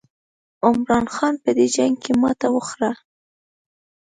عمرا 0.65 0.99
خان 1.15 1.33
په 1.43 1.49
دې 1.57 1.65
جنګ 1.75 1.95
کې 2.03 2.13
ماته 2.21 2.47
وخوړه. 2.51 2.91